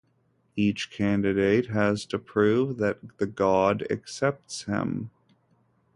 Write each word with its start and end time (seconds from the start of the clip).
Each 0.55 0.89
candidate 0.89 1.67
has 1.67 2.07
to 2.07 2.17
prove 2.17 2.77
that 2.77 3.19
the 3.19 3.27
god 3.27 3.85
accepts 3.91 4.63
him. 4.63 5.11